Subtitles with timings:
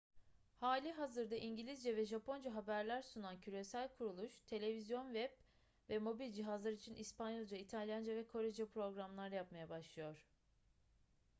[0.59, 5.29] halihazırda i̇ngilizce ve japonca haberler sunan küresel kuruluş; televizyon web
[5.89, 10.25] ve mobil cihazlar için i̇spanyolca i̇talyanca ve korece programlar yapmaya başlıyor